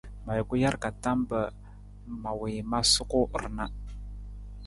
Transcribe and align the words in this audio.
Ma 0.25 0.33
juku 0.37 0.55
jar 0.61 0.75
ka 0.83 0.89
tam 1.03 1.17
mpa 1.27 1.39
ma 2.21 2.31
wii 2.39 2.59
ma 2.71 2.79
suku 2.93 3.21
ra 3.41 3.49
na. 3.57 3.65